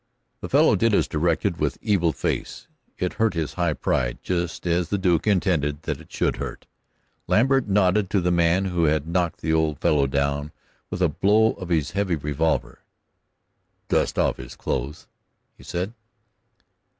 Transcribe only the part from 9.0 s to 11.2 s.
knocked the old fellow down with a